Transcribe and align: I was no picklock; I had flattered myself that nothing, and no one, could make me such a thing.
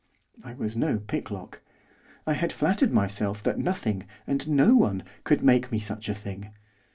I 0.43 0.53
was 0.55 0.75
no 0.75 0.97
picklock; 0.97 1.61
I 2.25 2.33
had 2.33 2.51
flattered 2.51 2.91
myself 2.91 3.43
that 3.43 3.59
nothing, 3.59 4.07
and 4.25 4.49
no 4.49 4.75
one, 4.75 5.03
could 5.23 5.43
make 5.43 5.71
me 5.71 5.79
such 5.79 6.09
a 6.09 6.15
thing. 6.15 6.49